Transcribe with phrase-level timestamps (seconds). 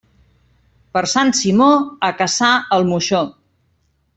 [0.97, 1.67] Per Sant Simó,
[2.09, 3.25] a caçar el moixó.